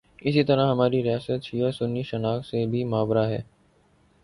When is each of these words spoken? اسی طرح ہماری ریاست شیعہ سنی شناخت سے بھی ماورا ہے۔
اسی 0.21 0.43
طرح 0.43 0.71
ہماری 0.71 1.03
ریاست 1.03 1.43
شیعہ 1.43 1.71
سنی 1.71 2.03
شناخت 2.03 2.45
سے 2.45 2.65
بھی 2.65 2.83
ماورا 2.83 3.27
ہے۔ 3.29 3.41